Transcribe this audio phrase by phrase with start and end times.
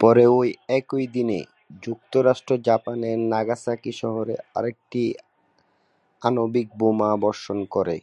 [0.00, 0.38] পরে ঐ
[0.78, 1.38] একই দিনে,
[1.82, 5.02] যুক্তরাষ্ট্র জাপানের নাগাসাকি শহরে আরেকটি
[6.22, 7.96] আণবিক বোমা বর্ষণ করে।